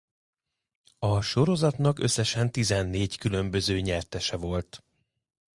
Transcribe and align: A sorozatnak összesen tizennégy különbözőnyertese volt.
A 0.99 1.21
sorozatnak 1.21 1.99
összesen 1.99 2.51
tizennégy 2.51 3.17
különbözőnyertese 3.17 4.35
volt. 4.37 4.83